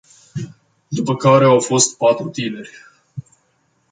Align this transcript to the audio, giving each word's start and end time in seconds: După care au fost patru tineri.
După 0.87 1.15
care 1.15 1.45
au 1.45 1.59
fost 1.59 1.97
patru 1.97 2.29
tineri. 2.29 2.69